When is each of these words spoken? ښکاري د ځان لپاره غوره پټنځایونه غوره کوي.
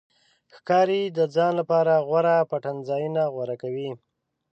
ښکاري 0.55 1.01
د 1.17 1.19
ځان 1.35 1.51
لپاره 1.59 1.93
غوره 2.07 2.35
پټنځایونه 2.51 3.21
غوره 3.33 3.55
کوي. 3.63 3.89